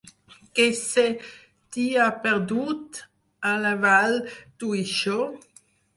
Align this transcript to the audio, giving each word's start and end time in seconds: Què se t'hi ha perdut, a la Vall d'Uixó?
Què 0.59 0.63
se 0.77 1.03
t'hi 1.75 1.85
ha 1.97 2.07
perdut, 2.23 3.03
a 3.53 3.55
la 3.67 3.75
Vall 3.85 4.19
d'Uixó? 4.33 5.21